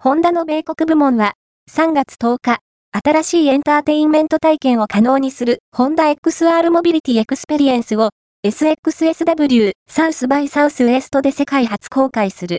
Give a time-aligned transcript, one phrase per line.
[0.00, 1.32] ホンダの米国部門は、
[1.68, 2.60] 3月10日、
[3.04, 8.10] 新しいエンターテインメント体験を可能にする、ホンダ XR Mobility Experience を、
[8.46, 12.46] SXSW、サウスバイサウスウエストで世界初公開する。